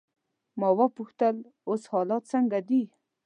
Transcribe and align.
ما 0.59 0.69
وپوښتل: 0.79 1.35
اوس 1.67 1.83
حالات 1.91 2.23
څنګه 2.33 2.57
دي؟ 2.69 2.83